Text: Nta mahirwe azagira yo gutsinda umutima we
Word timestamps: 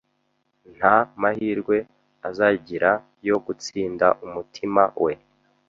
Nta 0.75 0.95
mahirwe 1.21 1.77
azagira 2.29 2.91
yo 3.27 3.37
gutsinda 3.45 4.07
umutima 4.25 4.83
we 5.03 5.13